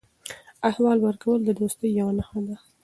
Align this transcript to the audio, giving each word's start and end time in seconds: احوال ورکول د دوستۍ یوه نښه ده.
احوال 0.69 0.97
ورکول 1.03 1.39
د 1.45 1.49
دوستۍ 1.59 1.89
یوه 1.99 2.13
نښه 2.17 2.39
ده. 2.47 2.55